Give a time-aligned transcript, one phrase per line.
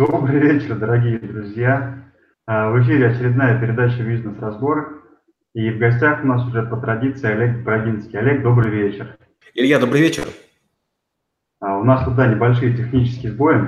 [0.00, 2.02] Добрый вечер, дорогие друзья.
[2.46, 5.02] А, в эфире очередная передача «Бизнес-разбор».
[5.52, 8.18] И в гостях у нас уже по традиции Олег Брагинский.
[8.18, 9.18] Олег, добрый вечер.
[9.52, 10.24] Илья, добрый вечер.
[11.60, 13.60] А, у нас тут, да, небольшие технические сбои.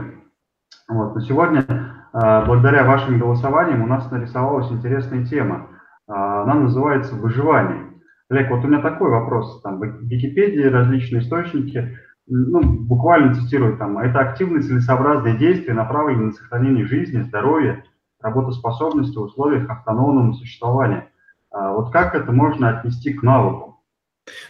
[0.88, 1.14] Вот.
[1.14, 1.66] Но сегодня,
[2.14, 5.68] а, благодаря вашим голосованиям, у нас нарисовалась интересная тема.
[6.06, 7.90] Она называется «Выживание».
[8.30, 9.60] Олег, вот у меня такой вопрос.
[9.60, 16.32] Там в Википедии различные источники– ну, буквально цитирую там, это активные целесообразные действия, направленные на
[16.32, 17.84] сохранение жизни, здоровья,
[18.20, 21.10] работоспособности в условиях автономного существования.
[21.50, 23.80] А вот как это можно отнести к навыку?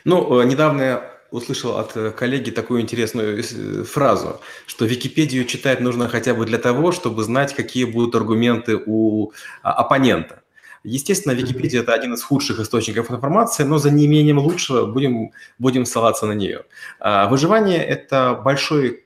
[0.05, 5.81] Ну, э, недавно я услышал от э, коллеги такую интересную э, фразу, что Википедию читать
[5.81, 10.42] нужно хотя бы для того, чтобы знать, какие будут аргументы у а, оппонента.
[10.85, 16.27] Естественно, Википедия– это один из худших источников информации, но за неимением лучшего будем, будем ссылаться
[16.27, 16.65] на нее.
[16.99, 19.05] А, выживание– это большой,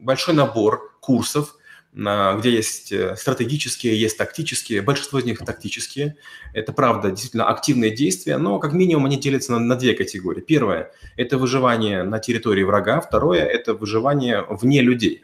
[0.00, 1.56] большой набор курсов,
[1.94, 6.16] где есть э, стратегические, есть тактические, большинство из них тактические.
[6.52, 10.40] Это, правда, действительно активные действия, но как минимум они делятся на, на две категории.
[10.40, 15.22] Первое– это выживание на территории врага, второе– это выживание вне людей.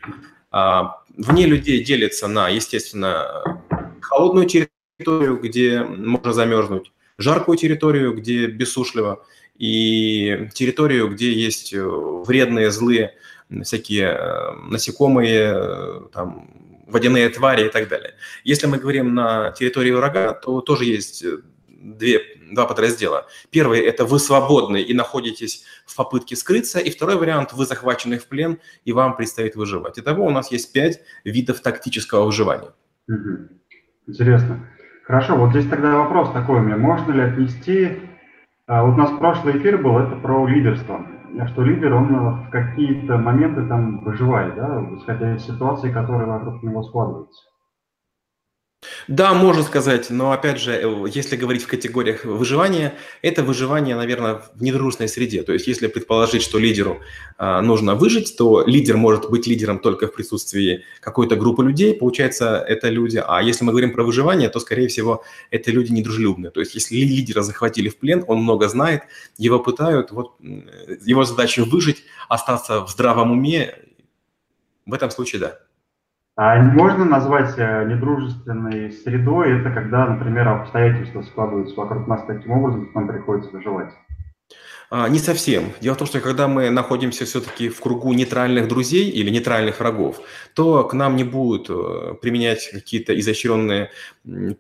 [0.53, 3.61] А, вне людей делится на, естественно,
[4.01, 9.25] холодную территорию, территорию, где можно замерзнуть, жаркую территорию, где бессушливо,
[9.59, 13.15] и территорию, где есть э, вредные, злые
[13.63, 16.51] всякие э, насекомые, э, там,
[16.87, 18.15] водяные твари и так далее.
[18.45, 21.25] Если мы говорим на территории врага, то тоже есть
[21.69, 23.27] две, два подраздела.
[23.51, 28.27] Первый– это вы свободны и находитесь в попытке скрыться, и второй вариант– вы захвачены в
[28.27, 29.99] плен, и вам предстоит выживать.
[29.99, 32.73] Итого у нас есть пять видов тактического выживания.
[34.07, 34.67] Интересно.
[35.11, 36.77] Хорошо, вот здесь тогда вопрос такой у меня.
[36.77, 37.99] Можно ли отнести...
[38.69, 41.05] А, вот у нас прошлый эфир был, это про лидерство.
[41.49, 46.63] Что лидер, он э, в какие-то моменты там выживает, да, исходя из ситуации, которая вокруг
[46.63, 47.43] него складывается.
[49.09, 54.43] Да, можно сказать, но опять же, э, если говорить в категориях выживания, это выживание, наверное,
[54.55, 55.43] в недружной среде.
[55.43, 57.01] То есть, если предположить, что лидеру
[57.39, 62.65] э, нужно выжить, то лидер может быть лидером только в присутствии какой-то группы людей, получается,
[62.67, 63.23] это люди.
[63.27, 66.51] А если мы говорим про выживание, то, скорее всего, это люди недружелюбные.
[66.51, 69.03] То есть, если лидера захватили в плен, он много знает,
[69.37, 70.37] его пытают, вот
[71.05, 73.75] его задача выжить, остаться в здравом уме,
[74.87, 75.59] в этом случае да.
[76.43, 82.89] А можно назвать э, недружественной средой, это когда, например, обстоятельства складываются вокруг нас таким образом,
[82.89, 83.91] что нам приходится выживать?
[84.89, 85.75] А, не совсем.
[85.83, 90.23] Дело в том, что когда мы находимся все-таки в кругу нейтральных друзей или нейтральных врагов,
[90.55, 93.91] то к нам не будут э, применять какие-то изощренные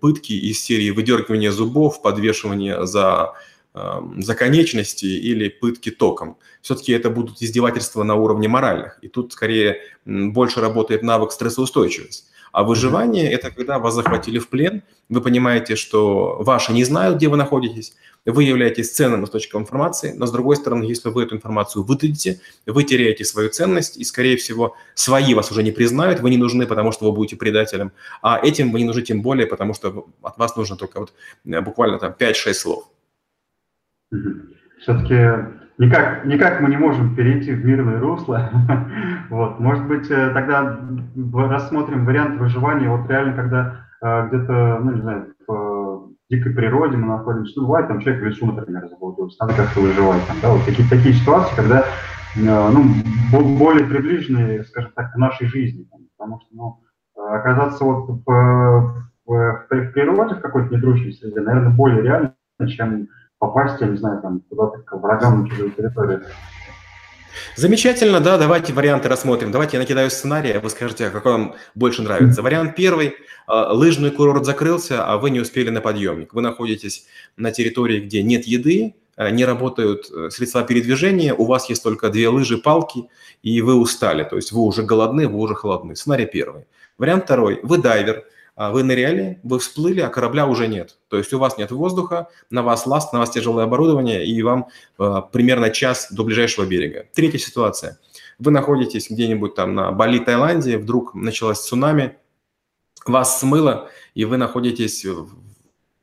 [0.02, 3.32] пытки из серии выдергивания зубов, подвешивания за
[3.72, 6.36] за конечности или пытки током.
[6.60, 8.98] Все-таки это будут издевательства на уровне моральных.
[9.02, 12.24] И тут скорее больше работает навык стрессоустойчивости.
[12.52, 17.28] А выживание– это когда вас захватили в плен, вы понимаете, что ваши не знают, где
[17.28, 17.94] вы находитесь,
[18.24, 22.82] вы являетесь ценным источником информации, но с другой стороны, если вы эту информацию выдадите, вы
[22.82, 26.90] теряете свою ценность, и, скорее всего, свои вас уже не признают, вы не нужны, потому
[26.90, 30.56] что вы будете предателем, а этим вы не нужны тем более, потому что от вас
[30.56, 31.12] нужно только вот
[31.44, 32.84] э, буквально там 5-6 слов.
[34.80, 35.14] Все-таки
[35.78, 38.50] никак, никак мы не можем перейти в мирное русло.
[39.30, 39.60] вот.
[39.60, 40.78] Может быть, э, тогда
[41.32, 47.08] рассмотрим вариант выживания, вот реально, когда э, где-то, ну, не знаю, в дикой природе мы
[47.08, 50.64] находимся, ну, бывает, там человек в лесу, например, заблудился, надо как-то выживать, там, да, вот
[50.64, 52.84] такие, такие ситуации, когда, э, ну,
[53.58, 56.80] более приближенные, скажем так, к нашей жизни, там, потому что, ну,
[57.16, 62.34] оказаться вот в, в, в, в природе, в какой-то недружной среде, наверное, более реально,
[62.68, 63.08] чем
[63.40, 66.22] попасть, я не знаю, там куда-то к врагам на чужую территорию.
[67.56, 69.50] Замечательно, да, давайте варианты рассмотрим.
[69.50, 72.42] Давайте я накидаю сценарий, а вы скажете, а какой вам больше нравится.
[72.42, 73.14] Вариант первый.
[73.46, 76.34] А, лыжный курорт закрылся, а вы не успели на подъемник.
[76.34, 77.06] Вы находитесь
[77.36, 82.10] на территории, где нет еды, а, не работают э, средства передвижения, у вас есть только
[82.10, 83.08] две лыжи, палки,
[83.42, 84.24] и вы устали.
[84.24, 85.96] То есть вы уже голодны, вы уже холодны.
[85.96, 86.66] Сценарий первый.
[86.98, 87.60] Вариант второй.
[87.62, 88.24] Вы дайвер–
[88.56, 90.98] вы ныряли, вы всплыли, а корабля уже нет.
[91.08, 94.68] То есть у вас нет воздуха, на вас ласт, на вас тяжелое оборудование, и вам
[94.98, 97.06] э, примерно час до ближайшего берега.
[97.14, 97.98] Третья ситуация.
[98.38, 102.16] Вы находитесь где-нибудь там на Бали, Таиланде, вдруг началась цунами,
[103.06, 105.28] вас смыло, и вы находитесь в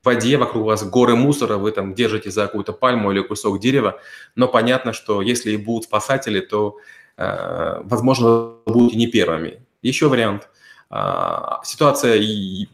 [0.04, 4.00] воде, вокруг вас горы мусора, вы там держите за какую-то пальму или кусок дерева,
[4.36, 6.78] но понятно, что если и будут спасатели, то,
[7.18, 9.62] э, возможно, будете не первыми.
[9.82, 10.57] Еще вариант– а,
[10.90, 12.22] ситуация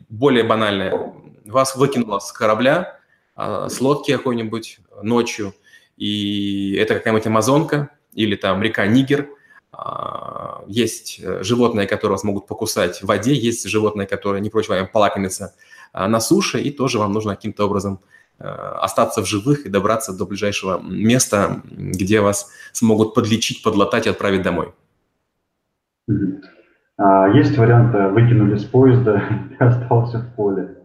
[0.10, 1.14] более банальная.
[1.46, 3.00] Вас выкинуло с корабля,
[3.36, 5.54] а, с лодки какой-нибудь ночью,
[5.98, 9.30] и это какая-нибудь Амазонка или там река Нигер,
[9.76, 14.70] А, есть э, животные, которые вас могут покусать в воде, есть животные, которые не прочь
[14.70, 15.56] вам полакомиться
[15.94, 18.00] а, на суше, и тоже вам нужно каким-то образом
[18.38, 24.12] э, остаться в живых и добраться до ближайшего места, где вас смогут подлечить, подлатать и
[24.12, 24.74] отправить домой.
[26.08, 26.14] А
[27.34, 29.24] есть вариант, выкинули с поезда
[29.60, 30.84] и остался в поле.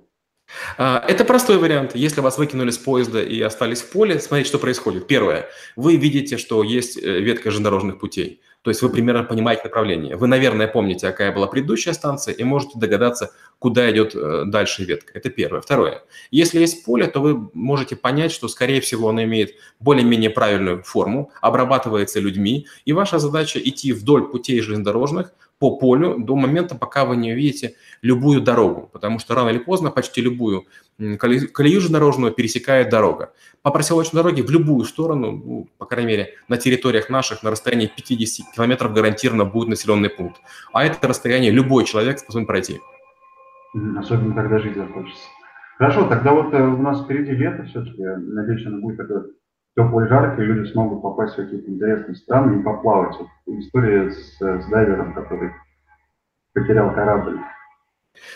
[0.78, 1.94] А, это простой вариант.
[1.94, 5.06] Если вас выкинули с поезда и остались в поле, смотрите, что происходит.
[5.06, 5.46] Первое.
[5.76, 8.40] Вы видите, что есть э, ветка железнодорожных путей.
[8.62, 10.16] То есть вы примерно понимаете направление.
[10.16, 15.12] Вы, наверное, помните, какая была предыдущая станция, и можете догадаться, куда идет э, дальше ветка.
[15.14, 15.60] Это первое.
[15.60, 16.02] Второе.
[16.30, 21.30] Если есть поле, то вы можете понять, что, скорее всего, оно имеет более-менее правильную форму,
[21.40, 27.16] обрабатывается людьми, и ваша задача идти вдоль путей железнодорожных, по полю до момента, пока вы
[27.16, 30.66] не увидите любую дорогу, потому что рано или поздно почти любую
[30.98, 33.32] колею железнодорожную пересекает дорога.
[33.62, 37.86] По проселочной дороге в любую сторону, ну, по крайней мере, на территориях наших на расстоянии
[37.94, 40.40] 50 километров гарантированно будет населенный пункт.
[40.72, 42.80] А это расстояние любой человек способен пройти.
[43.96, 45.22] Особенно, когда жить захочется.
[45.76, 48.02] Хорошо, тогда вот э, у нас впереди лето все-таки.
[48.02, 49.26] Надеюсь, оно будет такое
[49.78, 53.14] теплое, жарко, и люди смогут попасть в какие-то интересные страны и поплавать.
[53.46, 55.52] История с, с дайвером, который
[56.52, 57.38] потерял корабль.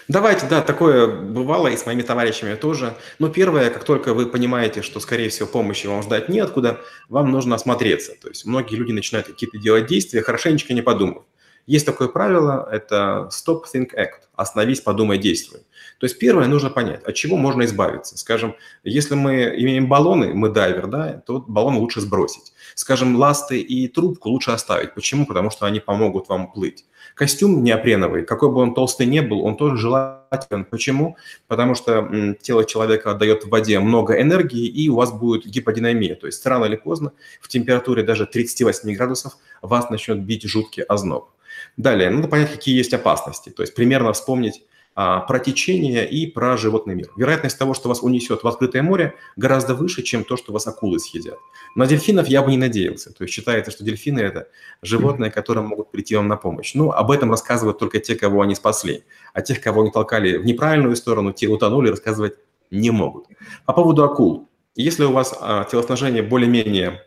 [0.06, 2.94] Давайте, да, такое бывало и с моими товарищами тоже.
[3.18, 7.56] Но первое, как только вы понимаете, что, скорее всего, помощи вам ждать неоткуда, вам нужно
[7.56, 8.12] осмотреться.
[8.22, 11.24] То есть многие люди начинают какие-то делать действия, хорошенечко не подумав.
[11.66, 14.26] Есть такое правило, это stop, think, act.
[14.34, 15.60] Остановись, подумай, действуй.
[16.00, 18.18] То есть первое, нужно понять, от чего можно избавиться.
[18.18, 22.52] Скажем, если мы имеем баллоны, мы дайвер, да, то баллон лучше сбросить.
[22.74, 24.94] Скажем, ласты и трубку лучше оставить.
[24.94, 25.26] Почему?
[25.26, 26.86] Потому что они помогут вам плыть.
[27.14, 30.64] Костюм неопреновый, какой бы он толстый не был, он тоже желателен.
[30.64, 31.16] Почему?
[31.46, 36.16] Потому что тело человека отдает в воде много энергии, и у вас будет гиподинамия.
[36.16, 41.28] То есть рано или поздно в температуре даже 38 градусов вас начнет бить жуткий озноб.
[41.76, 43.50] Далее, надо понять, какие есть опасности.
[43.50, 44.64] То есть примерно вспомнить
[44.94, 47.10] а, про течение и про животный мир.
[47.16, 50.98] Вероятность того, что вас унесет в открытое море, гораздо выше, чем то, что вас акулы
[50.98, 51.38] съедят.
[51.74, 53.10] На дельфинов я бы не надеялся.
[53.12, 54.48] То есть считается, что дельфины– это
[54.82, 56.74] животные, которые могут прийти вам на помощь.
[56.74, 59.04] Но об этом рассказывают только те, кого они спасли.
[59.32, 62.34] А тех, кого они толкали в неправильную сторону, те утонули, рассказывать
[62.70, 63.26] не могут.
[63.64, 64.50] По поводу акул.
[64.74, 67.02] Если у вас а, телосложение более-менее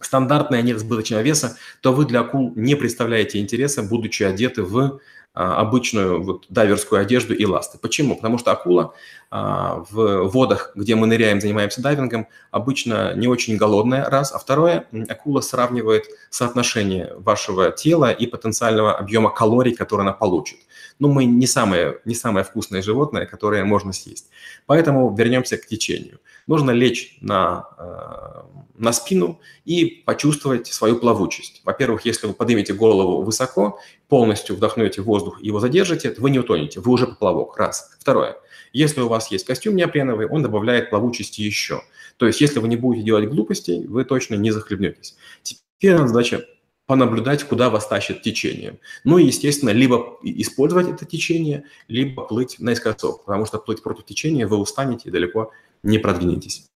[0.00, 5.00] стандартное, нет избыточного веса, то вы для акул не представляете интереса, будучи одеты в
[5.34, 7.76] обычную вот дайверскую одежду и ласты.
[7.78, 8.14] Почему?
[8.14, 8.94] Потому что акула
[9.30, 14.32] а, в водах, где мы ныряем, занимаемся дайвингом, обычно не очень голодная, раз.
[14.32, 20.60] А второе, акула сравнивает соотношение вашего тела и потенциального объема калорий, которые она получит.
[21.00, 24.30] Но ну, мы не самое, не самое вкусное животное, которое можно съесть.
[24.66, 26.20] Поэтому вернемся к течению.
[26.46, 28.42] Нужно лечь на, э,
[28.78, 31.62] на спину и почувствовать свою плавучесть.
[31.64, 33.80] Во-первых, если вы поднимете голову высоко,
[34.14, 37.56] полностью вдохнете воздух и его задержите, вы не утонете, вы уже поплавок.
[37.56, 37.96] Раз.
[37.98, 38.36] Второе.
[38.72, 41.82] Если у вас есть костюм неопреновый, он добавляет плавучести еще.
[42.16, 45.16] То есть, если вы не будете делать глупостей, вы точно не захлебнетесь.
[45.42, 46.44] Теперь задача
[46.86, 48.78] понаблюдать, куда вас тащит течение.
[49.02, 54.46] Ну и, естественно, либо использовать это течение, либо плыть наискосок, потому что плыть против течения
[54.46, 55.50] вы устанете и далеко
[55.82, 56.70] не продвинетесь.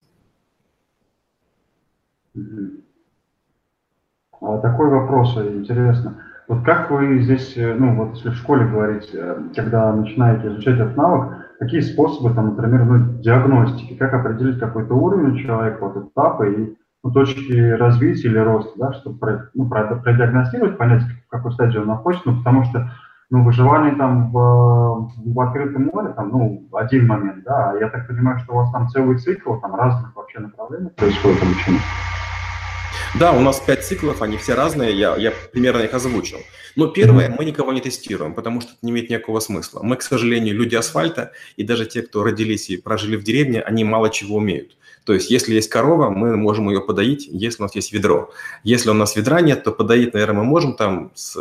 [4.41, 6.25] А такой вопрос интересно.
[6.49, 10.79] Вот как вы здесь, э, ну вот если в школе говорить, э, когда начинаете изучать
[10.79, 16.53] этот навык, какие способы, там, например, ну, диагностики, как определить какой-то уровень человека, вот этапы
[16.53, 21.85] и ну, точки развития или роста, да, чтобы ну, продиагностировать, понять, в какой стадии он
[21.85, 22.91] находится, ну, потому что
[23.29, 28.39] ну, выживание там в, в открытом море, там, ну, один момент, да, я так понимаю,
[28.39, 31.81] что у вас там целый цикл, там разных вообще направлений происходит обучение.
[33.19, 36.39] Да, у нас пять циклов, они все разные, я, я примерно их озвучил.
[36.75, 39.81] Но первое, мы никого не тестируем, потому что это не имеет никакого смысла.
[39.81, 43.83] Мы, к сожалению, люди асфальта, и даже те, кто родились и прожили в деревне, они
[43.83, 44.77] мало чего умеют.
[45.05, 48.31] То есть, если есть корова, мы можем ее подоить, если у нас есть ведро.
[48.63, 51.35] Если у нас ведра нет, то подоить, наверное, мы можем там с,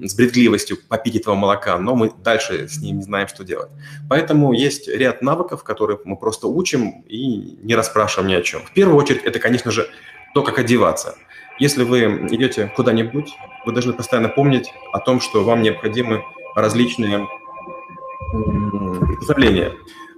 [0.00, 3.70] с бредливостью попить этого молока, но мы дальше с ним не знаем, что делать.
[4.08, 8.62] Поэтому есть ряд навыков, которые мы просто учим и не расспрашиваем ни о чем.
[8.62, 9.90] В первую очередь, это, конечно же,
[10.34, 11.16] то, как одеваться.
[11.58, 13.34] Если вы идете куда-нибудь,
[13.66, 17.28] вы должны постоянно помнить о том, что вам необходимы различные
[19.06, 19.72] приспособления.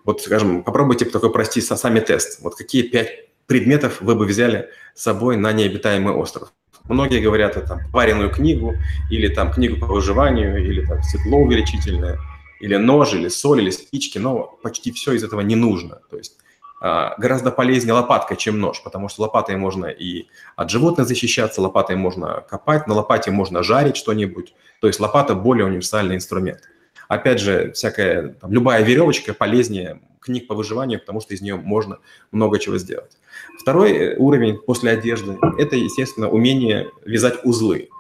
[0.05, 2.41] Вот, скажем, попробуйте такой прости сами тест.
[2.43, 6.53] Вот какие пять предметов вы бы взяли с собой на необитаемый остров?
[6.89, 8.75] Многие говорят это пареную книгу,
[9.11, 12.19] или там книгу по выживанию, или там стекло увеличительное,
[12.61, 16.01] или нож, или соль, или спички, но почти все из этого не нужно.
[16.11, 16.39] То есть
[16.83, 22.45] гораздо полезнее лопатка, чем нож, потому что лопатой можно и от животных защищаться, лопатой можно
[22.49, 24.53] копать, на лопате можно жарить что-нибудь.
[24.81, 26.63] То есть лопата более универсальный инструмент.
[27.07, 31.99] Опять же, всякая, там, любая веревочка полезнее книг по выживанию, потому что из нее можно
[32.31, 33.13] много чего сделать.
[33.61, 37.91] Второй э, уровень после одежды– это, естественно, умение вязать узлы.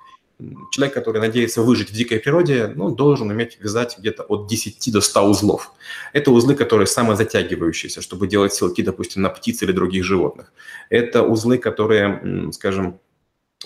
[0.70, 5.00] Человек, который надеется выжить в дикой природе, ну, должен уметь вязать где-то от 10 до
[5.00, 5.72] 100 узлов.
[6.12, 10.52] Это узлы, которые самозатягивающиеся, чтобы делать силки, допустим, на птиц или других животных.
[10.90, 13.00] Это узлы, которые, скажем,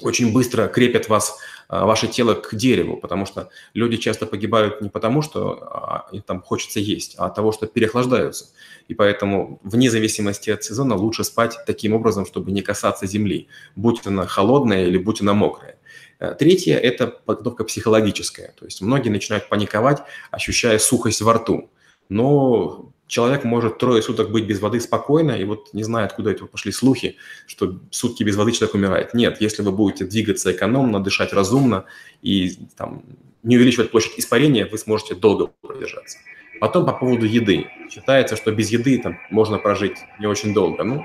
[0.02, 4.88] очень быстро крепят вас, а, ваше тело к дереву, потому что люди часто погибают не
[4.88, 8.47] потому, что а, им там хочется есть, а от того, что переохлаждаются.
[8.88, 14.06] И поэтому вне зависимости от сезона лучше спать таким образом, чтобы не касаться земли, будь
[14.06, 15.75] она холодная или будь она мокрая.
[16.18, 18.54] Э, третье– это подготовка психологическая.
[18.58, 21.70] То есть многие начинают паниковать, ощущая сухость во рту.
[22.08, 26.46] Но человек может трое суток быть без воды спокойно, и вот не знаю, откуда это
[26.46, 29.14] пошли слухи, что сутки без воды человек умирает.
[29.14, 31.85] Нет, если вы будете двигаться экономно, дышать разумно
[32.23, 33.04] и там,
[33.42, 36.18] не увеличивать площадь испарения, вы сможете долго продержаться.
[36.61, 37.66] Потом по поводу еды.
[37.90, 40.85] Считается, что без еды там можно прожить не очень долго.
[40.85, 41.04] Ну,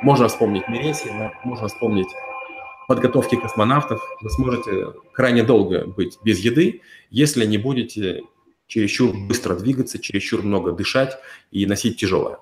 [0.00, 2.08] можно вспомнить Мересия, можно вспомнить
[2.92, 4.02] подготовки космонавтов.
[4.20, 8.20] Вы сможете крайне долго быть без еды, если не будете
[8.66, 11.16] чересчур быстро двигаться, чересчур много дышать
[11.50, 12.36] и носить тяжелое.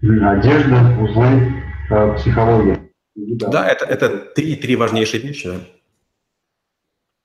[0.00, 1.54] Одежда, узлы,
[1.90, 2.88] э, психология.
[3.16, 5.50] Да, да это, это три, три важнейшие вещи.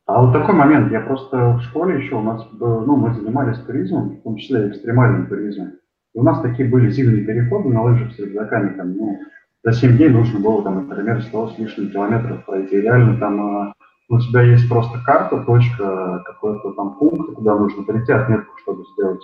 [0.08, 0.92] А вот такой момент.
[0.92, 5.28] Я просто в школе еще у нас, ну, мы занимались туризмом, в том числе экстремальным
[5.28, 5.74] туризмом.
[6.16, 8.76] И у нас такие были зимние переходы на лыжах с рюкзаками.
[8.76, 9.20] Там, ну,
[9.64, 12.80] за 7 дней нужно было, там, например, 100 с лишним километров пройти.
[12.80, 13.74] Реально там э,
[14.10, 19.22] у тебя есть просто карта, точка, какой-то там пункт, куда нужно прийти, отметку, чтобы сделать.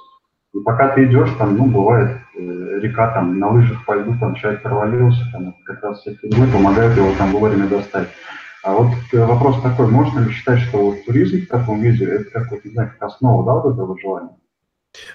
[0.54, 4.36] И пока ты идешь, там, ну, бывает, э, река там на лыжах по льду, там
[4.36, 8.10] человек провалился, там как раз все фигни помогают его там вовремя достать.
[8.64, 12.32] А вот э, вопрос такой, можно ли считать, что вот туризм в таком виде, это
[12.32, 14.38] как, вот, не знаю, как основа, да, вот этого желания?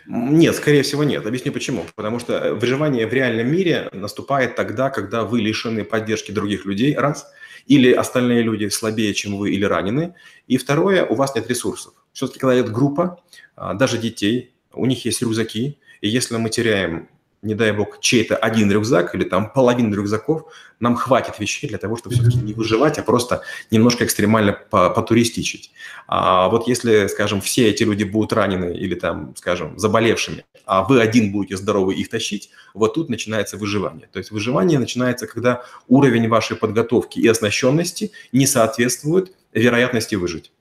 [0.06, 1.26] Нет, скорее всего нет.
[1.26, 1.84] Объясню почему.
[1.94, 6.96] Потому что э, выживание в реальном мире наступает тогда, когда вы лишены поддержки других людей,
[6.96, 7.30] раз,
[7.66, 10.14] или остальные люди слабее, чем вы, или ранены.
[10.46, 11.94] И второе, у вас нет ресурсов.
[12.12, 13.22] Все-таки, когда идет группа,
[13.56, 17.08] а, даже детей, у них есть рюкзаки, и если мы теряем
[17.42, 21.96] не дай бог, чей-то один рюкзак или там половину рюкзаков, нам хватит вещей для того,
[21.96, 25.72] чтобы все-таки не выживать, а просто немножко экстремально потуристичить.
[26.06, 31.00] А вот если, скажем, все эти люди будут ранены или там, скажем, заболевшими, а вы
[31.00, 34.08] один будете здоровый их тащить, вот тут начинается выживание.
[34.12, 40.52] То есть выживание начинается, когда уровень вашей подготовки и оснащенности не соответствует вероятности выжить.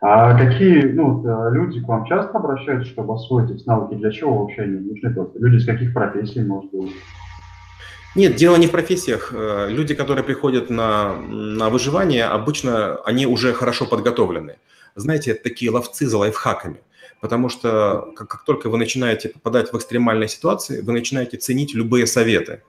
[0.00, 3.98] А какие ну, э, люди к вам часто обращаются, чтобы освоить эти навыки?
[3.98, 5.28] Для чего вообще они нужны?
[5.34, 6.92] Люди из каких профессий, может быть?
[8.14, 9.32] Нет, дело не в профессиях.
[9.34, 14.56] Э, люди, которые приходят на, на выживание, обычно они уже хорошо подготовлены.
[14.94, 16.80] Знаете, это такие ловцы за лайфхаками.
[17.20, 22.06] Потому что как, как только вы начинаете попадать в экстремальные ситуации, вы начинаете ценить любые
[22.06, 22.62] советы.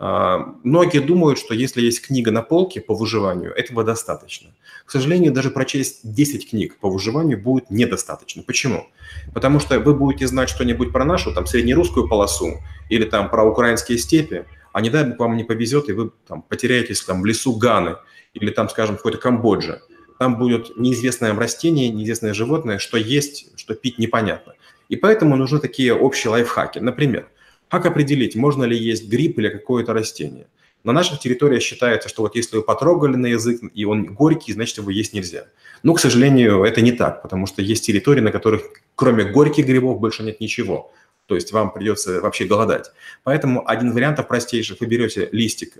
[0.00, 4.48] Многие думают, что если есть книга на полке по выживанию, этого достаточно.
[4.86, 8.42] К сожалению, даже прочесть 10 книг по выживанию будет недостаточно.
[8.42, 8.86] Почему?
[9.34, 13.98] Потому что вы будете знать что-нибудь про нашу там среднерусскую полосу или там про украинские
[13.98, 17.54] степи, а не дай бог вам не повезет, и вы там потеряетесь там в лесу
[17.56, 17.96] Ганы
[18.32, 19.82] или там, скажем, в какой-то Камбодже.
[20.18, 24.54] Там будет неизвестное растение, неизвестное животное, что есть, что пить непонятно.
[24.88, 26.78] И поэтому нужны такие общие лайфхаки.
[26.78, 27.28] Например,
[27.70, 30.46] как определить, можно ли есть гриб или какое-то растение?
[30.82, 34.78] На наших территориях считается, что вот если вы потрогали на язык, и он горький, значит,
[34.78, 35.46] его есть нельзя.
[35.82, 38.62] Но, к сожалению, это не так, потому что есть территории, на которых
[38.94, 40.92] кроме горьких грибов больше нет ничего.
[41.26, 42.90] То есть вам придется вообще голодать.
[43.22, 44.80] Поэтому один вариант простейших.
[44.80, 45.74] Вы берете листик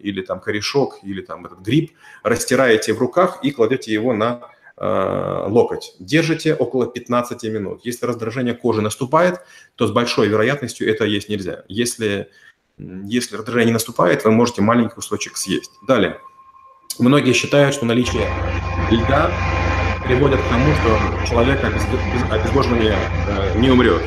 [0.00, 4.40] или там корешок, или там этот гриб, растираете в руках и кладете его на
[4.76, 5.94] локоть.
[6.00, 7.80] Держите около 15 минут.
[7.84, 9.40] Если раздражение кожи наступает,
[9.76, 11.62] то с большой вероятностью это есть нельзя.
[11.68, 12.28] Если,
[12.76, 15.70] если раздражение не наступает, вы можете маленький кусочек съесть.
[15.86, 16.18] Далее.
[16.98, 18.28] Многие считают, что наличие
[18.90, 19.30] льда
[20.04, 22.96] приводит к тому, что человек от обезвоживания
[23.28, 24.02] э, не умрет.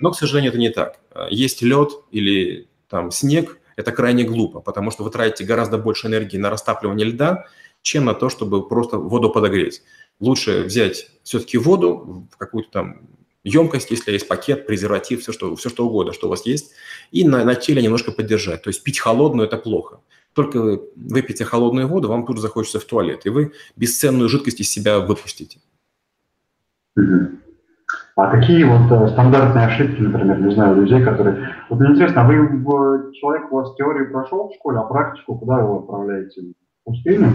[0.00, 0.98] Но, к сожалению, это не так.
[1.30, 6.36] Есть лед или там снег, это крайне глупо, потому что вы тратите гораздо больше энергии
[6.36, 7.46] на растапливание льда,
[7.82, 9.82] чем на то, чтобы просто воду подогреть
[10.22, 13.00] лучше взять все-таки воду в какую-то там
[13.44, 16.72] емкость, если есть пакет, презерватив, все что, все что угодно, что у вас есть,
[17.10, 18.62] и на, на теле немножко поддержать.
[18.62, 19.98] То есть пить холодную– это плохо.
[20.32, 24.70] Только вы выпьете холодную воду, вам тут захочется в туалет, и вы бесценную жидкость из
[24.70, 25.58] себя выпустите.
[28.14, 31.54] А какие вот э, стандартные ошибки, например, не знаю, людей, которые...
[31.70, 33.12] Вот мне интересно, а вы, в...
[33.14, 36.42] человек у вас теорию прошел в школе, а практику куда его отправляете?
[36.42, 37.32] В пустыню?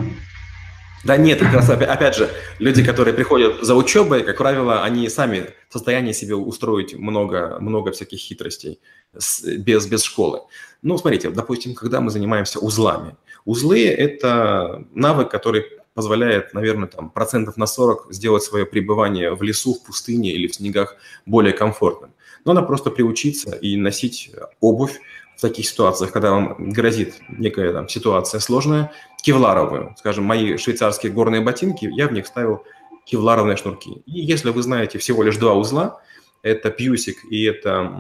[1.03, 5.51] Да нет, как раз опять же, люди, которые приходят за учебой, как правило, они сами
[5.69, 8.79] в состоянии себе устроить много, много всяких хитростей
[9.13, 10.41] без, без школы.
[10.81, 13.15] Ну, смотрите, допустим, когда мы занимаемся узлами.
[13.45, 19.73] Узлы– это навык, который позволяет, наверное, там, процентов на 40 сделать свое пребывание в лесу,
[19.73, 22.11] в пустыне или в снегах более комфортным.
[22.45, 24.99] Но надо просто приучиться и носить обувь
[25.37, 28.91] в таких ситуациях, когда вам грозит некая там, ситуация сложная,
[29.21, 29.95] кевларовую.
[29.97, 32.63] Скажем, мои швейцарские горные ботинки, я в них ставил
[33.05, 34.01] кевларовые шнурки.
[34.05, 36.01] И если вы знаете всего лишь два узла,
[36.41, 37.93] это пьюсик и это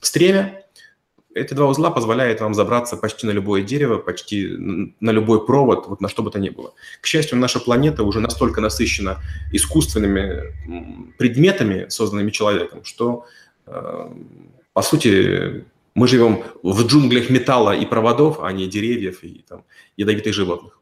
[0.00, 0.64] стремя,
[1.32, 6.00] эти два узла позволяют вам забраться почти на любое дерево, почти на любой провод, вот
[6.00, 6.74] на что бы то ни было.
[7.00, 9.18] К счастью, наша планета уже настолько насыщена
[9.52, 13.26] искусственными предметами, созданными человеком, что,
[13.66, 14.10] э,
[14.72, 19.64] по сути, мы живем в джунглях металла и проводов, а не деревьев и там,
[19.96, 20.80] ядовитых животных.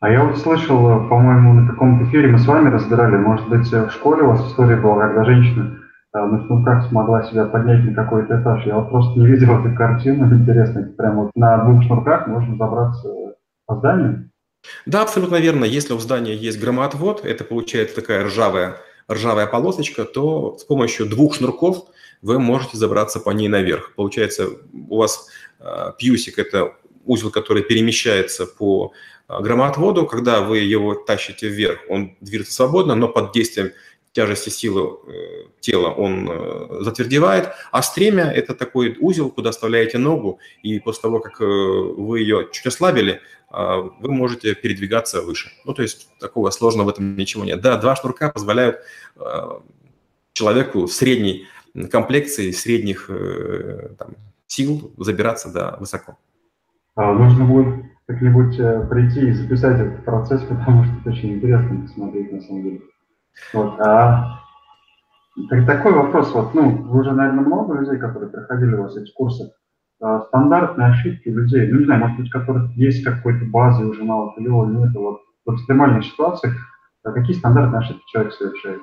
[0.00, 3.90] А я вот слышал, по-моему, на каком-то эфире мы с вами разбирали, может быть, в
[3.90, 5.78] школе у вас история была, когда женщина
[6.12, 8.64] на шнурках смогла себя поднять на какой-то этаж.
[8.64, 13.08] Я вот просто не видел эту картину, интересно, прямо вот на двух шнурках можно забраться
[13.66, 14.30] по зданию.
[14.84, 15.64] Да, абсолютно верно.
[15.64, 18.76] Если у здания есть громоотвод, это получается такая ржавая,
[19.10, 21.86] ржавая полосочка, то с помощью двух шнурков
[22.22, 23.94] вы можете забраться по ней наверх.
[23.94, 24.48] Получается,
[24.88, 25.28] у вас
[25.60, 28.92] э, пьюсик– это узел, который перемещается по
[29.28, 30.06] э, громоотводу.
[30.06, 33.72] Когда вы его тащите вверх, он движется свободно, но под действием
[34.12, 40.80] тяжести силы э, тела он затвердевает, а стремя– это такой узел, куда вставляете ногу, и
[40.80, 45.50] после того, как вы ее чуть ослабили, вы можете передвигаться выше.
[45.64, 47.60] Ну, то есть такого сложного в этом ничего нет.
[47.60, 48.80] Да, два шнурка позволяют
[50.32, 51.46] человеку средней
[51.90, 53.08] комплекции, средних
[53.98, 56.16] там, сил забираться да, высоко.
[56.96, 58.56] А, нужно будет как-нибудь
[58.88, 62.80] прийти и записать этот процесс, потому что это очень интересно посмотреть на самом деле.
[63.52, 64.40] Вот, а
[65.50, 69.12] так, такой вопрос, вот, ну, вы уже, наверное, много людей, которые проходили у вас эти
[69.12, 69.50] курсы, а,
[69.98, 74.38] стандартные ошибки людей, ну, не знаю, может быть, у которых есть какой-то базовый уже навык
[74.38, 76.54] или нет, вот, в экстремальных ситуациях,
[77.02, 78.82] а какие стандартные ошибки человек совершает?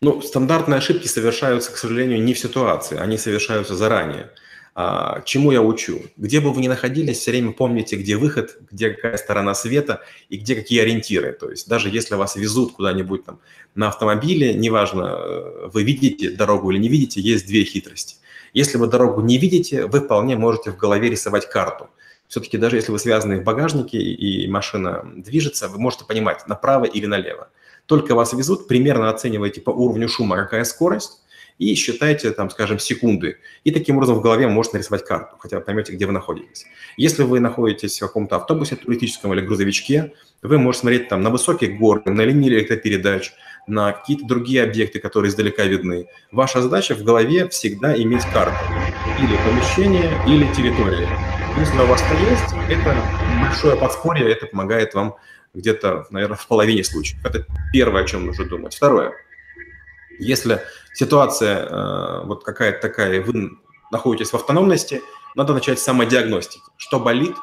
[0.00, 4.30] Ну, стандартные ошибки совершаются, к сожалению, не в ситуации, они совершаются заранее.
[4.74, 6.00] А, чему я учу?
[6.16, 10.36] Где бы вы ни находились, все время помните, где выход, где какая сторона света и
[10.36, 11.32] где какие ориентиры.
[11.32, 13.40] То есть даже если вас везут куда-нибудь там
[13.74, 18.16] на автомобиле, неважно, э, вы видите дорогу или не видите, есть две хитрости.
[18.52, 21.88] Если вы дорогу не видите, вы вполне можете в голове рисовать карту.
[22.28, 27.06] Все-таки даже если вы связаны в багажнике и машина движется, вы можете понимать, направо или
[27.06, 27.50] налево.
[27.86, 31.22] Только вас везут, примерно оцениваете по уровню шума, какая скорость,
[31.58, 33.36] и считайте, там, скажем, секунды.
[33.64, 36.64] И таким образом в голове можно нарисовать карту, хотя вы поймете, где вы находитесь.
[36.96, 41.70] Если вы находитесь в каком-то автобусе туристическом или грузовичке, вы можете смотреть там на высокие
[41.70, 43.32] горы, на линии электропередач,
[43.70, 46.08] на какие-то другие объекты, которые издалека видны.
[46.32, 48.58] Ваша задача в голове всегда иметь карту.
[49.18, 51.08] Или помещение, или территория.
[51.58, 52.96] Если у вас это есть, это
[53.40, 55.16] большое подспорье, это помогает вам
[55.54, 57.24] где-то, наверное, в половине случаев.
[57.24, 58.74] Это первое, о чем нужно думать.
[58.74, 59.12] Второе.
[60.18, 60.60] Если
[60.92, 63.52] ситуация э, вот какая-то такая, вы
[63.90, 65.02] находитесь в автономности,
[65.34, 66.62] надо начать с самодиагностики.
[66.76, 67.36] Что болит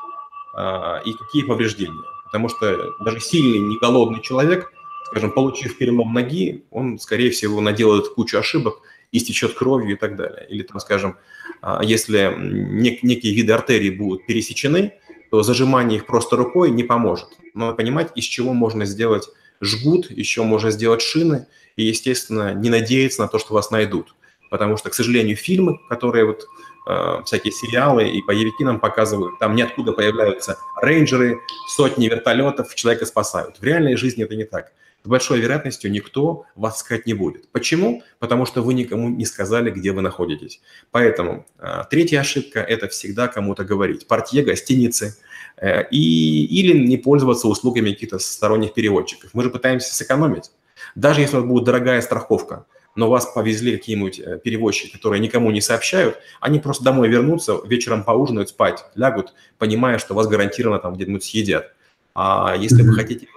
[0.58, 2.04] э, и какие повреждения.
[2.26, 4.72] Потому что даже сильный, не голодный человек,
[5.08, 10.46] скажем, получив перелом ноги, он, скорее всего, наделает кучу ошибок, истечет кровью и так далее.
[10.50, 11.17] Или, там, скажем,
[11.62, 14.93] э, если нек- некие виды артерий будут пересечены,
[15.32, 17.28] то зажимание их просто рукой не поможет.
[17.54, 19.30] Надо понимать, из чего можно сделать
[19.62, 24.13] жгут, еще можно сделать шины, и, естественно, не надеяться на то, что вас найдут.
[24.50, 26.46] Потому что, к сожалению, фильмы, которые вот
[26.88, 31.39] э, всякие сериалы и боевики нам показывают, там ниоткуда появляются рейнджеры,
[31.70, 33.58] сотни вертолетов, человека спасают.
[33.60, 34.74] В реальной жизни это не так.
[35.08, 37.50] С большой вероятностью никто вас искать не будет.
[37.54, 38.04] Почему?
[38.20, 40.60] Потому что вы никому не сказали, где вы находитесь.
[40.91, 44.06] Поэтому э, третья ошибка– это всегда кому-то говорить.
[44.06, 45.15] Портье, гостиницы,
[45.56, 49.30] э, и, или не пользоваться услугами каких-то сторонних переводчиков.
[49.32, 50.52] Мы же пытаемся сэкономить.
[50.96, 52.65] Даже если у вас будет дорогая страховка,
[52.98, 58.04] но вас повезли какие-нибудь э, перевозчики, которые никому не сообщают, они просто домой вернутся, вечером
[58.04, 61.74] поужинают, спать, лягут, понимая, что вас гарантированно там где-нибудь съедят.
[62.13, 63.28] А если вы хотите,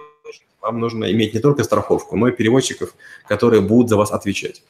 [0.61, 2.93] вам нужно иметь не только страховку, но и перевозчиков,
[3.27, 4.63] которые будут за вас отвечать.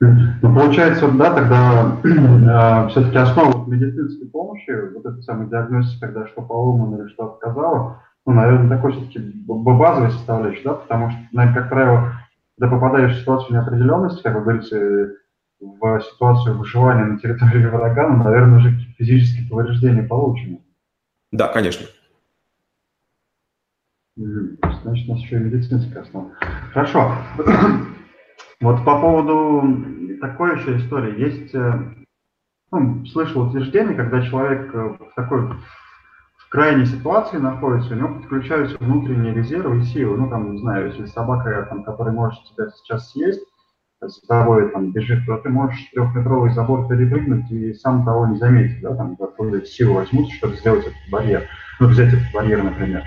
[0.00, 6.42] Ну, получается, да, тогда э, все-таки основа медицинской помощи, вот эта самая диагностика, когда что
[6.42, 11.70] поломано или что отказало, ну, наверное, такой все-таки базовой составляющей, да, потому что, наверное, как
[11.70, 12.12] правило,
[12.58, 15.12] когда попадаешь в ситуацию неопределенности, как вы говорите,
[15.60, 20.60] в ситуацию выживания на территории врага, ну, наверное, уже физические повреждения получены.
[21.32, 21.86] Да, конечно.
[24.16, 26.32] Значит, у нас еще и медицинская основа.
[26.72, 27.12] Хорошо.
[28.62, 31.20] Вот по поводу такой еще истории.
[31.20, 31.78] Есть, э,
[32.72, 35.42] ну, слышал утверждение, когда человек э, в такой
[36.38, 40.16] в крайней ситуации находится, у него подключаются внутренние резервы и силы.
[40.16, 43.44] Ну, там, не знаю, если собака, там, которая может тебя сейчас съесть,
[44.00, 48.80] за тобой там бежит, то ты можешь трехметровый забор перепрыгнуть и сам того не заметить,
[48.80, 49.18] да, там,
[49.66, 51.44] силы возьмутся, чтобы сделать этот барьер,
[51.78, 53.02] ну, взять этот барьер, например.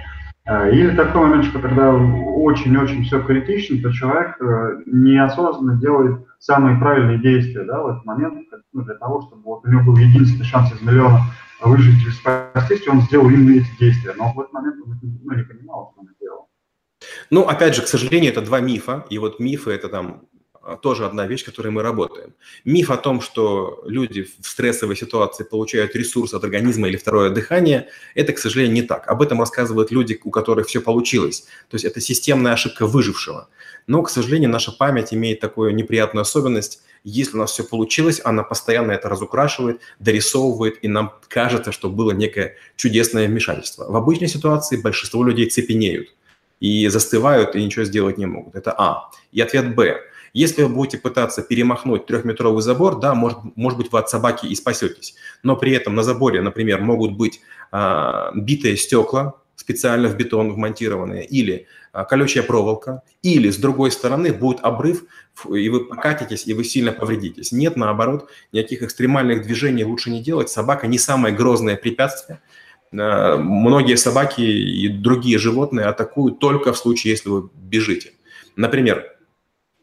[0.45, 7.19] А, или такой момент, когда очень-очень все критично, то человек э, неосознанно делает самые правильные
[7.19, 10.71] действия да, в этот момент ну, для того, чтобы вот у него был единственный шанс
[10.71, 11.21] из миллиона
[11.61, 14.13] выжить или спастись, он сделал именно эти действия.
[14.17, 16.47] Но в этот момент он ну, не понимал, что он сделал.
[17.29, 19.05] Ну, опять же, к сожалению, это два мифа.
[19.09, 20.38] И вот мифы– это там а,
[20.75, 22.33] тоже одна вещь, которой мы работаем.
[22.65, 27.87] Миф о том, что люди в стрессовой ситуации получают ресурс от организма или второе дыхание,
[28.15, 29.07] это, к сожалению, не так.
[29.07, 31.47] Об этом рассказывают люди, у которых все получилось.
[31.69, 33.49] То есть это системная ошибка выжившего.
[33.87, 36.81] Но, к сожалению, наша память имеет такую неприятную особенность.
[37.03, 42.11] Если у нас все получилось, она постоянно это разукрашивает, дорисовывает, и нам кажется, что было
[42.11, 43.89] некое чудесное вмешательство.
[43.89, 46.09] В обычной ситуации большинство людей цепенеют
[46.59, 48.55] и застывают, и ничего сделать не могут.
[48.55, 49.11] Это А.
[49.31, 50.01] И ответ Б.
[50.33, 54.55] Если вы будете пытаться перемахнуть трехметровый забор, да, может, может быть, вы от собаки и
[54.55, 55.15] спасетесь.
[55.43, 61.25] Но при этом на заборе, например, могут быть а, битые стекла, специально в бетон вмонтированные,
[61.25, 65.03] или а, колючая проволока, или с другой стороны будет обрыв,
[65.49, 67.51] и вы покатитесь, и вы сильно повредитесь.
[67.51, 70.49] Нет, наоборот, никаких экстремальных движений лучше не делать.
[70.49, 72.41] Собака не самое грозное препятствие.
[72.97, 78.13] А, многие собаки и другие животные атакуют только в случае, если вы бежите.
[78.55, 79.05] Например,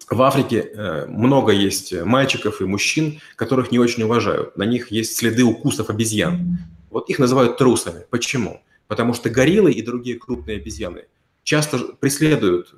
[0.08, 4.56] в Африке э, много есть мальчиков и мужчин, которых не очень уважают.
[4.56, 6.58] На них есть следы укусов обезьян.
[6.90, 8.04] Вот их называют трусами.
[8.10, 8.62] Почему?
[8.86, 11.06] Потому что гориллы и другие крупные обезьяны
[11.42, 12.72] часто преследуют,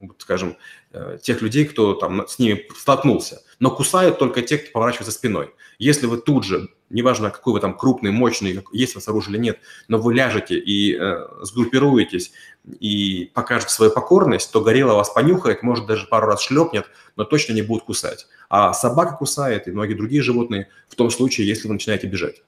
[0.00, 0.56] э, скажем,
[0.92, 3.42] э, тех людей, кто там с ними столкнулся.
[3.58, 5.50] Но кусают только те, кто поворачивается спиной.
[5.78, 9.42] Если вы тут же, неважно, какой вы там крупный, мощный, есть у вас оружие или
[9.42, 12.32] нет, но вы ляжете и э, сгруппируетесь
[12.80, 17.52] и покажете свою покорность, то горилла вас понюхает, может даже пару раз шлепнет, но точно
[17.52, 18.26] не будет кусать.
[18.48, 22.42] А собака кусает и многие другие животные в том случае, если вы начинаете бежать.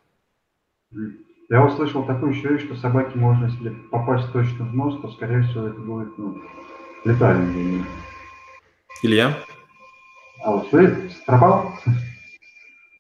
[1.49, 5.43] Я услышал такую еще вещь, что собаке можно, если попасть точно в нос, то, скорее
[5.43, 6.41] всего, это будет ну,
[7.05, 7.85] летальный.
[9.03, 9.37] Илья?
[10.43, 11.73] А вот вы пропал?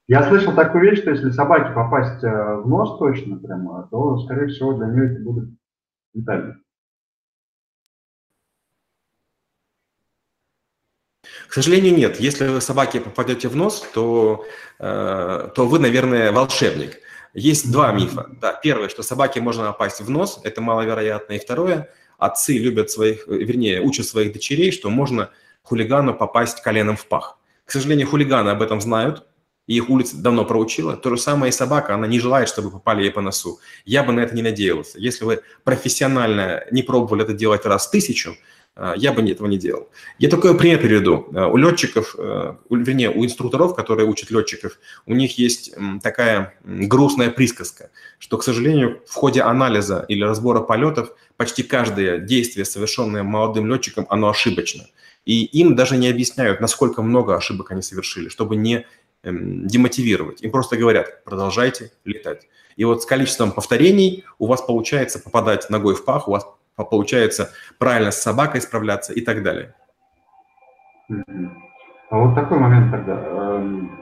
[0.09, 4.47] Я слышал такую вещь, что если собаке попасть э, в нос точно прямо, то, скорее
[4.47, 5.49] всего, для нее это будет
[6.14, 6.57] летально.
[11.49, 12.21] К сожалению, нет.
[12.21, 14.45] Если вы собаке попадете в нос, то,
[14.79, 17.01] э, то вы, наверное, волшебник.
[17.35, 18.31] Есть два мифа.
[18.40, 21.35] Да, первое, что собаке можно попасть в нос, это маловероятно.
[21.35, 25.31] И второе, отцы любят своих, вернее, учат своих дочерей, что можно
[25.62, 27.38] хулигану попасть коленом в пах.
[27.64, 29.27] К сожалению, хулиганы об этом знают,
[29.66, 30.96] и их улица давно проучила.
[30.96, 33.59] То же самое и собака, она не желает, чтобы попали ей по носу.
[33.85, 34.98] Я бы на это не надеялся.
[34.98, 38.37] Если вы профессионально не пробовали это делать раз тысячу,
[38.76, 39.88] э, я бы этого не делал.
[40.18, 41.26] Я такой пример приведу.
[41.33, 47.31] Э, у летчиков, э, вернее, у инструкторов, которые учат летчиков, у них есть такая грустная
[47.31, 53.66] присказка, что, к сожалению, в ходе анализа или разбора полетов почти каждое действие, совершенное молодым
[53.66, 54.85] летчиком, оно ошибочно.
[55.24, 58.87] И им даже не объясняют, насколько много ошибок они совершили, чтобы не
[59.26, 60.42] демотивировать.
[60.42, 62.48] Им просто говорят, продолжайте летать.
[62.76, 67.50] И вот с количеством повторений у вас получается попадать ногой в пах, у вас получается
[67.78, 69.74] правильно с собакой справляться и так далее.
[71.08, 73.14] А вот такой момент тогда.
[73.14, 73.98] Эм,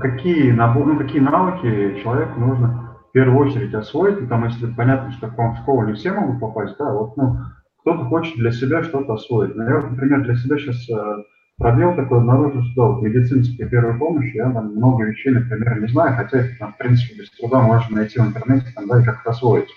[0.00, 4.28] какие, ну, какие навыки человеку нужно в первую очередь освоить?
[4.28, 7.38] Там, если понятно, что к вам в школу не все могут попасть, да, вот, ну,
[7.80, 9.54] кто-то хочет для себя что-то освоить.
[9.56, 11.22] Но я, например, для себя сейчас э,
[11.58, 16.16] пробел такой обнаружил, что вот медицинская первая помощь, я там много вещей, например, не знаю,
[16.16, 19.30] хотя это, там, в принципе, без труда можно найти в интернете, там, да, и как-то
[19.30, 19.68] освоить.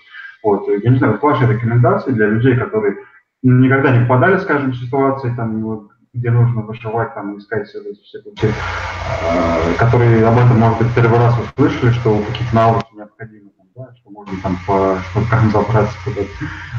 [0.42, 2.96] Вот, я не знаю, ваши рекомендации для людей, которые
[3.42, 8.22] никогда не попадали, скажем, в ситуации, там, где нужно выживать, там, искать все эти все
[8.22, 13.66] пути, э, которые об этом, может быть, первый раз услышали, что какие-то навыки необходимы, там,
[13.74, 16.28] да, что можно там по, чтобы как забраться куда-то.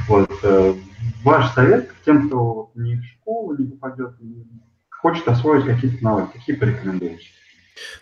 [0.08, 0.74] Вот, э,
[1.24, 4.46] ваш совет тем, кто ни в школу не попадет, не
[5.04, 7.26] хочет освоить какие-то навыки, какие порекомендуете?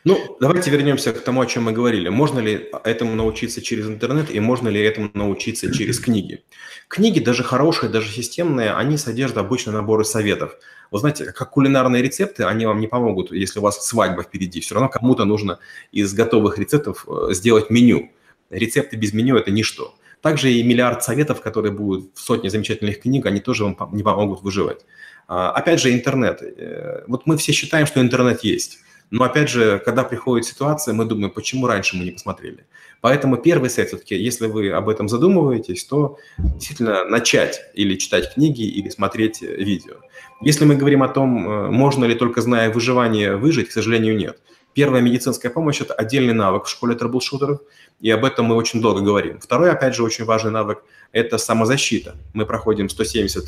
[0.04, 2.10] Ну, давайте вернемся к тому, о чем мы говорили.
[2.10, 6.44] Можно ли этому научиться через интернет и можно ли этому научиться через книги?
[6.88, 10.56] Книги, даже хорошие, даже системные, они содержат обычно наборы советов.
[10.92, 14.60] Вы знаете, как кулинарные рецепты, они вам не помогут, если у вас свадьба впереди.
[14.60, 15.58] Все равно кому-то нужно
[15.92, 18.12] из готовых рецептов э, сделать меню.
[18.52, 19.96] Рецепты без меню– это ничто.
[20.22, 24.44] Также и миллиард советов, которые будут в сотне замечательных книг, они тоже вам не помогут
[24.44, 24.86] выживать.
[25.34, 26.42] А, опять же, интернет.
[26.42, 28.80] Э, вот мы все считаем, что интернет есть.
[29.12, 32.66] Но опять же, когда приходит ситуация, мы думаем, почему раньше мы не посмотрели.
[33.00, 38.64] Поэтому первый совет все-таки, если вы об этом задумываетесь, то действительно начать или читать книги,
[38.64, 39.96] или смотреть видео.
[40.42, 44.38] Если мы говорим о том, э, можно ли только зная выживание выжить, к сожалению, нет.
[44.74, 47.62] Первая медицинская помощь– это отдельный навык в школе трэблшутеров,
[48.02, 49.40] и об этом мы очень долго говорим.
[49.40, 52.18] Второй, опять же, очень важный навык– это самозащита.
[52.34, 53.46] Мы проходим 170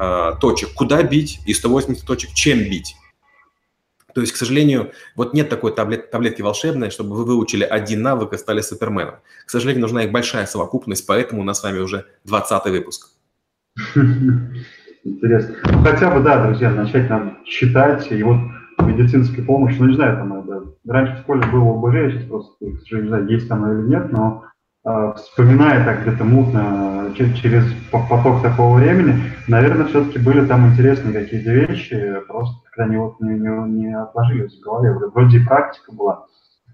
[0.00, 2.96] э, точек, куда бить, и 180 точек, чем бить.
[4.14, 8.32] То есть, к сожалению, вот нет такой таблет, таблетки волшебной, чтобы вы выучили один навык
[8.32, 9.16] и стали суперменом.
[9.46, 13.10] К сожалению, нужна их большая совокупность, поэтому у нас с вами уже 20 выпуск.
[15.04, 15.54] Интересно.
[15.64, 18.38] Ну, хотя бы, да, друзья, начать надо читать, и вот
[18.80, 22.52] медицинская помощь, ну, не знаю, там, да, раньше в школе было ОБЖ, я сейчас просто,
[22.58, 24.44] к сожалению, не знаю, есть оно или нет, но
[24.82, 32.20] вспоминая так где-то мутно через поток такого времени, наверное, все-таки были там интересные какие-то вещи,
[32.26, 36.24] просто когда они вот не, не, не отложились в голове, вроде и практика была.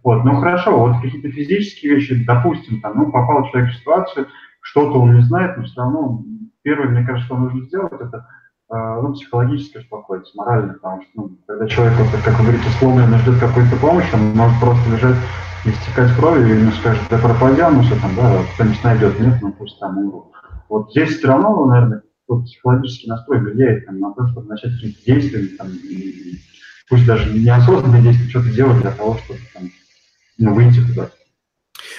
[0.05, 4.29] Вот, ну хорошо, вот какие-то физические вещи, допустим, там, ну, попал человек в ситуацию,
[4.61, 6.23] что-то он не знает, но все равно
[6.63, 8.25] первое, мне кажется, что нужно сделать, это
[8.71, 13.19] э, ну, психологически успокоиться, морально, потому что ну, когда человек, вот, как вы говорите, сломленно
[13.19, 15.17] ждет какой-то помощи, он может просто лежать
[15.67, 19.35] и стекать кровью, и ему скажет, да пропадя, ну что там, да, кто-нибудь найдет, нет,
[19.43, 20.33] ну пусть там умру.
[20.69, 25.05] Вот здесь все равно, наверное, тот психологический настрой влияет там, на то, чтобы начать какие-то
[25.05, 26.39] действия, там, и,
[26.89, 29.71] пусть даже неосознанные действия, что-то делать для того, чтобы там,
[30.39, 31.13] ну, выйти куда-то.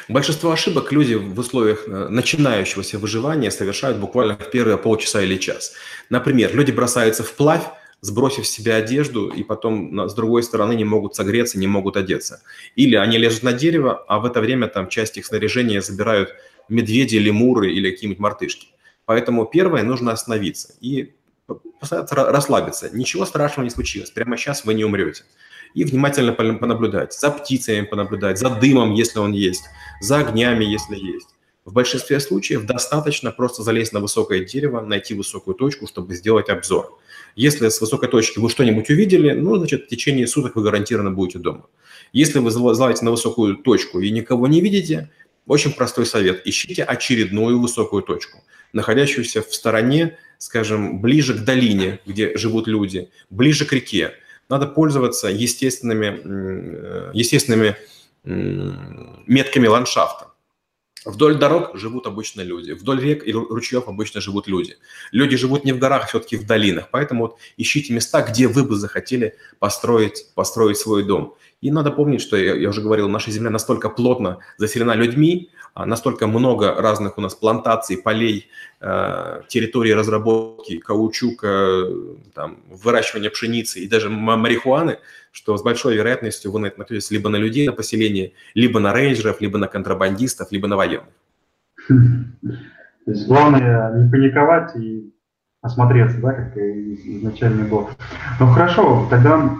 [0.09, 5.73] Большинство ошибок люди в условиях э, начинающегося выживания совершают буквально в первые полчаса или час.
[6.09, 7.63] Например, люди бросаются вплавь,
[8.01, 12.41] сбросив с себя одежду, и потом с другой стороны не могут согреться, не могут одеться.
[12.75, 16.33] Или они лежат на дерево, а в это время там часть их снаряжения забирают
[16.69, 18.67] медведи, лемуры или какие-нибудь мартышки.
[19.05, 21.13] Поэтому первое, нужно остановиться и
[21.79, 22.89] постараться расслабиться.
[22.95, 24.11] Ничего страшного не случилось.
[24.11, 25.23] Прямо сейчас вы не умрете
[25.73, 27.13] и внимательно понаблюдать.
[27.13, 29.65] За птицами понаблюдать, за дымом, если он есть,
[30.01, 31.29] за огнями, если есть.
[31.67, 36.97] В большинстве случаев достаточно просто залезть на высокое дерево, найти высокую точку, чтобы сделать обзор.
[37.35, 41.39] Если с высокой точки вы что-нибудь увидели, ну, значит, в течение суток вы гарантированно будете
[41.39, 41.65] дома.
[42.13, 45.11] Если вы залазите на высокую точку и никого не видите,
[45.45, 46.47] очень простой совет.
[46.47, 53.65] Ищите очередную высокую точку, находящуюся в стороне, скажем, ближе к долине, где живут люди, ближе
[53.65, 54.13] к реке,
[54.47, 57.75] надо пользоваться естественными, э, естественными
[58.23, 60.27] метками ландшафта.
[61.07, 64.75] Вдоль дорог живут обычно люди, вдоль рек и ручьев обычно живут люди.
[65.13, 66.89] Люди живут не в горах, а все-таки в долинах.
[66.91, 71.35] Поэтому вот ищите места, где вы бы захотели построить, построить свой дом.
[71.61, 75.49] И надо помнить, что я, я уже говорил, наша земля настолько плотно заселена людьми,
[75.85, 78.47] настолько много разных у нас плантаций, полей,
[78.79, 81.85] э, территорий разработки каучука,
[82.33, 84.99] там, выращивания пшеницы и даже марихуаны,
[85.31, 89.57] что с большой вероятностью вы наткнетесь либо на людей на поселении, либо на рейнджеров, либо
[89.57, 91.13] на контрабандистов, либо на военных.
[91.87, 95.13] То есть главное не паниковать и
[95.61, 97.89] осмотреться, да, как изначально было.
[98.39, 99.57] Ну хорошо, тогда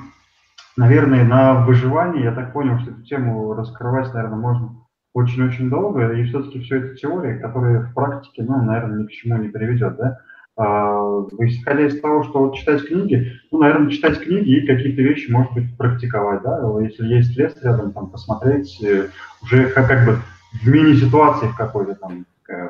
[0.78, 6.24] наверное, на выживание, я так понял, что эту тему раскрывать, наверное, можно очень-очень долго, и
[6.26, 10.20] все-таки все это теория, которая в практике, ну, наверное, ни к чему не приведет, да.
[10.60, 15.32] А, исходя из того, что вот читать книги, ну, наверное, читать книги и какие-то вещи,
[15.32, 19.08] может быть, практиковать, да, если есть лес рядом, там, посмотреть, э,
[19.44, 20.18] уже как, как бы
[20.64, 22.70] в мини-ситуации в какой-то там, э,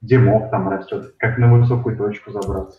[0.00, 2.78] где мох там растет, как на высокую точку забраться.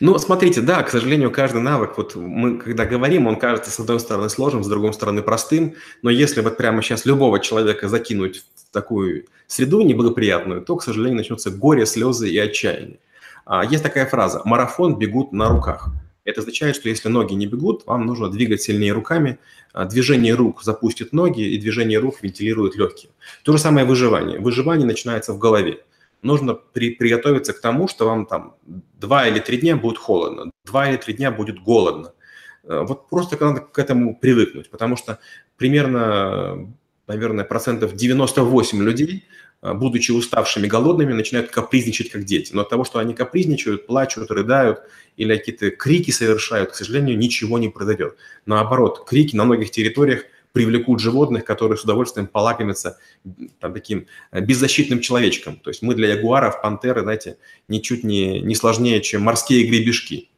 [0.00, 4.00] Ну, смотрите, да, к сожалению, каждый навык, вот мы когда говорим, он кажется с одной
[4.00, 8.72] стороны сложным, с другой стороны простым, но если вот прямо сейчас любого человека закинуть в
[8.72, 12.98] такую среду неблагоприятную, то, к сожалению, начнется горе, слезы и отчаяние.
[13.44, 15.88] А, есть такая фраза «марафон бегут на руках».
[16.24, 19.38] Это означает, что если ноги не бегут, вам нужно двигать сильнее руками.
[19.72, 23.10] А, движение рук запустит ноги, и движение рук вентилирует легкие.
[23.42, 24.38] То же самое выживание.
[24.38, 25.80] Выживание начинается в голове
[26.22, 30.88] нужно при, приготовиться к тому, что вам там два или три дня будет холодно, два
[30.88, 32.12] или три дня будет голодно.
[32.64, 35.18] Э, вот просто надо к этому привыкнуть, потому что
[35.56, 36.72] примерно,
[37.06, 39.24] наверное, процентов 98 людей,
[39.62, 42.52] э, будучи уставшими, голодными, начинают капризничать как дети.
[42.52, 44.80] Но от того, что они капризничают, плачут, рыдают
[45.16, 48.16] или какие-то крики совершают, к сожалению, ничего не произойдет.
[48.46, 52.98] Наоборот, крики на многих территориях привлекут животных, которые с удовольствием полакомятся
[53.60, 55.56] там, таким э, беззащитным человечком.
[55.56, 57.36] То есть мы для ягуаров, пантеры, знаете,
[57.68, 60.28] ничуть не, не сложнее, чем морские гребешки.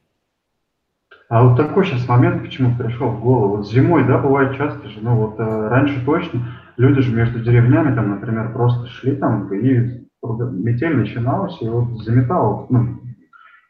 [1.29, 3.57] А вот такой сейчас момент почему пришел в голову.
[3.57, 6.47] Вот зимой, да, бывает часто же, ну вот э, раньше точно,
[6.77, 12.67] люди же между деревнями, там, например, просто шли там, и метель начиналась, и вот заметал,
[12.71, 13.01] ну,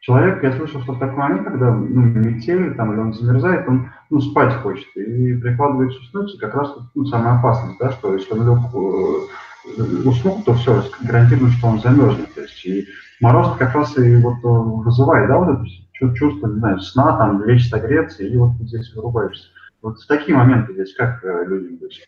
[0.01, 3.89] человек, я слышал, что в такой момент, когда ну, метель там, или он замерзает, он
[4.13, 8.31] ну, спать хочет и прикладывает уснуть, и как раз ну, самая опасность, да, что если
[8.33, 12.31] он лег э, уснул, то все, гарантированно, что он замерзнет.
[12.35, 12.87] То есть и
[13.19, 17.43] мороз как раз и вот э, вызывает, да, вот это чувство, не знаю, сна, там,
[17.43, 19.47] лечь согреться, и вот здесь вырубаешься.
[19.81, 22.05] Вот такие моменты здесь как э, людям быть?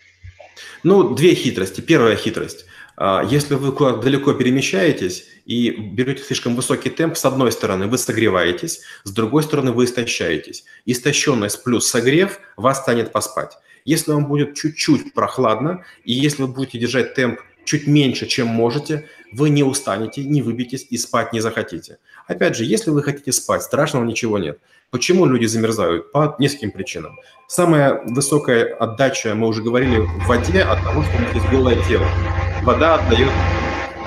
[0.84, 1.82] Ну, две хитрости.
[1.82, 2.68] Первая хитрость.
[2.98, 7.98] А, если вы куда-то далеко перемещаетесь и берете слишком высокий темп, с одной стороны вы
[7.98, 10.66] согреваетесь, с другой стороны вы истощаетесь.
[10.86, 13.58] Истощенность плюс согрев вас станет поспать.
[13.84, 19.08] Если вам будет чуть-чуть прохладно, и если вы будете держать темп чуть меньше, чем можете,
[19.32, 21.98] вы не устанете, не выбьетесь и спать не захотите.
[22.28, 24.60] Опять же, если вы хотите спать, страшного ничего нет.
[24.92, 26.12] Почему люди замерзают?
[26.12, 27.20] По нескольким причинам.
[27.48, 31.76] Самая высокая отдача, мы уже говорили, в воде от того, что у них есть голое
[31.88, 32.06] тело.
[32.64, 33.32] Вода отдает,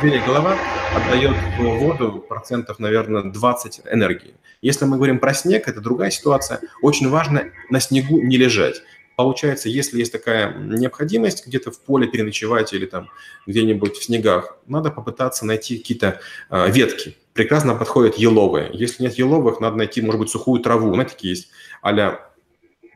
[0.00, 0.56] вернее, голова
[0.94, 4.34] отдает воду процентов, наверное, 20 энергии.
[4.62, 6.60] Если мы говорим про снег, это другая ситуация.
[6.82, 8.82] Очень важно на снегу не лежать.
[9.18, 13.10] Получается, если есть такая необходимость где-то в поле переночевать или там
[13.48, 17.16] где-нибудь в снегах, надо попытаться найти какие-то э, ветки.
[17.32, 18.70] Прекрасно подходят еловые.
[18.72, 20.94] Если нет еловых, надо найти, может быть, сухую траву.
[20.94, 21.48] Знаете, такие есть
[21.82, 22.20] а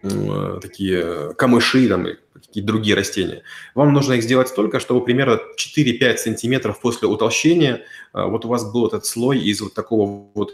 [0.04, 3.42] э, такие камыши там, какие-то другие растения.
[3.74, 5.40] Вам нужно их сделать столько, чтобы примерно
[5.76, 7.82] 4-5 сантиметров после утолщения
[8.14, 10.52] э, вот у вас был этот слой из вот такого вот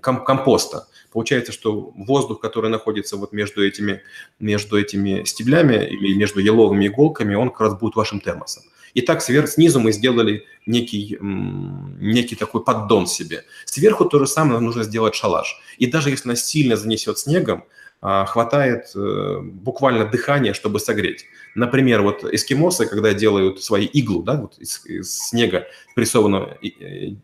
[0.00, 0.86] компоста.
[1.12, 4.02] Получается, что воздух, который находится вот между этими,
[4.38, 8.62] между этими стеблями или между еловыми иголками, он как раз будет вашим термосом.
[8.94, 13.44] И так сверх, снизу мы сделали некий, некий такой поддон себе.
[13.64, 15.60] Сверху то же самое нужно сделать шалаш.
[15.78, 17.64] И даже если нас сильно занесет снегом,
[18.02, 21.26] хватает э, буквально дыхания, чтобы согреть.
[21.54, 26.58] Например, вот эскимосы, когда делают свои иглу, да, вот из, из снега прессованного,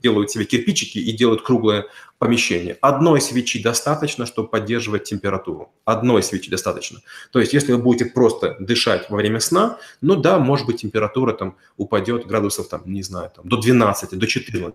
[0.03, 1.87] делают себе кирпичики и делают круглое
[2.19, 2.77] помещение.
[2.81, 5.73] Одной свечи достаточно, чтобы поддерживать температуру.
[5.85, 7.01] Одной свечи достаточно.
[7.33, 11.33] То есть, если вы будете просто дышать во время сна, ну да, может быть, температура
[11.33, 14.75] там упадет градусов, там, не знаю, там, до 12, до 14.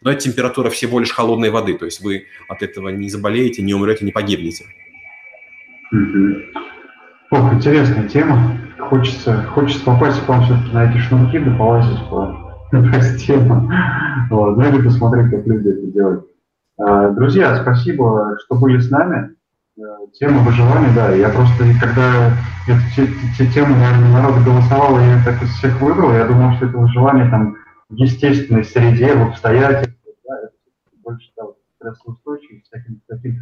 [0.00, 1.78] Но это температура всего лишь холодной воды.
[1.78, 4.66] То есть, вы от этого не заболеете, не умрете, не погибнете.
[5.92, 8.56] Ох, интересная тема.
[8.78, 13.70] Хочется, хочется попасть к вам все-таки на эти шнурки, да полазить по, по стенам.
[14.30, 16.26] Вот, ну или посмотреть, как люди это делают.
[16.78, 19.34] А, друзья, спасибо, что были с нами.
[19.78, 19.82] Э,
[20.14, 22.32] тема выживания, да, я просто, когда
[22.68, 22.82] эту
[23.36, 26.76] те, тему, наверное, народ голосовал, и я так из всех выбрал, я думал, что это
[26.76, 27.56] выживание там
[27.88, 30.52] в естественной среде, в обстоятельствах, да, это
[31.02, 31.44] больше да,
[31.76, 33.40] стрессоустойчивость, всяким таким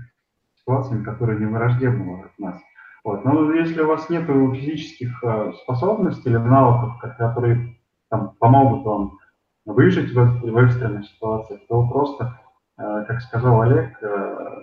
[0.69, 2.61] ситуациями, которые не враждебны нас.
[3.05, 3.25] Вот.
[3.25, 7.79] Но если у вас нет физических э, способностей или навыков, которые
[8.11, 9.19] там, помогут вам
[9.65, 12.39] выжить в, в экстренных ситуациях, то просто,
[12.79, 14.61] э, как сказал Олег, э,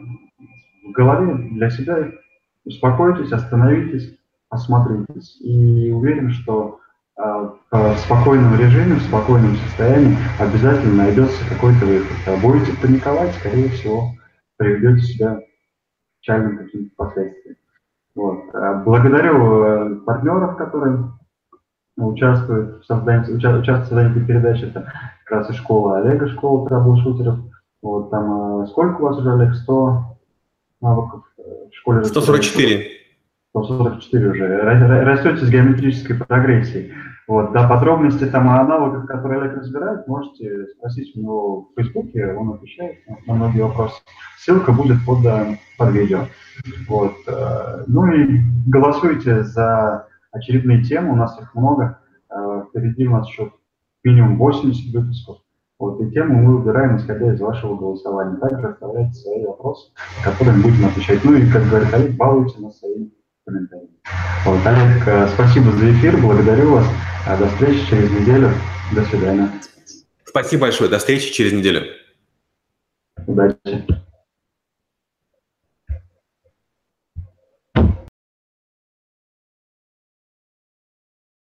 [0.88, 2.12] в голове для себя
[2.66, 4.16] успокойтесь, остановитесь,
[4.50, 5.42] осмотритесь.
[5.42, 6.80] И уверен, что
[7.18, 12.18] в спокойном режиме, в спокойном состоянии обязательно найдется какой-то выход.
[12.28, 14.12] А будете паниковать, скорее всего,
[14.58, 15.40] приведете себя
[16.26, 17.58] печальным каким-то последствиям.
[18.16, 18.44] Вот.
[18.54, 21.12] А благодарю э, партнеров, которые
[21.98, 24.64] участвуют в создании, уча, участвуют в создании этой передачи.
[24.64, 24.92] Это
[25.26, 27.40] как раз и школа Олега, школа трэбл-шутеров.
[27.82, 30.18] Вот, там, э, сколько у вас уже, Олег, 100
[30.82, 32.04] навыков э, в школе?
[32.04, 32.88] 144.
[33.52, 34.58] 144 уже.
[34.58, 36.94] Растете с геометрической прогрессией.
[37.28, 42.34] Вот, да, подробности там о навыках, которые Олег разбирает, можете спросить у него в Фейсбуке,
[42.34, 43.96] он отвечает на многие вопросы.
[44.38, 45.20] Ссылка будет под,
[45.78, 46.26] под видео.
[46.88, 47.16] Вот.
[47.28, 52.00] Э, ну и голосуйте за очередные темы, у нас их много.
[52.30, 53.52] Э, впереди у нас еще
[54.04, 55.38] минимум 80 выпусков.
[55.80, 58.38] Вот, и тему мы выбираем, исходя из вашего голосования.
[58.38, 59.92] Также оставляйте свои вопросы,
[60.24, 61.24] которые мы будем отвечать.
[61.24, 63.12] Ну и, как говорит Олег, балуйте нас своими.
[63.48, 66.88] Вот, Олег, э, спасибо за эфир, благодарю вас.
[67.40, 68.52] До встречи через неделю.
[68.94, 69.52] До свидания.
[70.24, 70.90] Спасибо большое.
[70.90, 71.84] До встречи через неделю.
[73.26, 74.05] Удачи.